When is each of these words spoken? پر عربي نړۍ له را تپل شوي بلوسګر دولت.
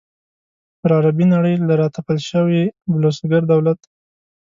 پر 0.79 0.89
عربي 0.97 1.25
نړۍ 1.33 1.55
له 1.67 1.73
را 1.79 1.87
تپل 1.95 2.17
شوي 2.29 2.63
بلوسګر 2.91 3.41
دولت. 3.51 3.79